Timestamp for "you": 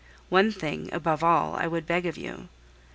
2.17-2.49